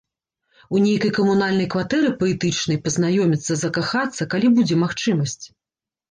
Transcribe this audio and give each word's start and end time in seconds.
У 0.75 0.79
нейкай 0.83 1.11
камунальнай 1.17 1.67
кватэры 1.73 2.09
паэтычнай, 2.21 2.79
пазнаёміцца, 2.87 3.57
закахацца, 3.65 4.27
калі 4.33 4.47
будзе 4.57 4.79
магчымасць. 4.85 5.45